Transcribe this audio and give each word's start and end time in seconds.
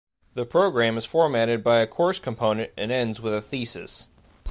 The 0.33 0.47
program 0.47 0.97
is 0.97 1.05
formatted 1.05 1.63
by 1.63 1.77
a 1.77 1.85
course 1.85 2.17
component 2.17 2.71
and 2.75 2.91
ends 2.91 3.21
with 3.21 3.35
a 3.35 3.41
thesis. 3.43 4.07